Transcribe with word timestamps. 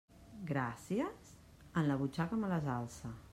Gràcies?, 0.51 1.29
en 1.83 1.91
la 1.91 1.99
butxaca 2.01 2.41
me 2.45 2.51
les 2.55 2.73
alce. 2.79 3.13